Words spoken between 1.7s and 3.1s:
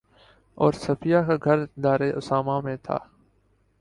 دارِ اسامہ میں تھا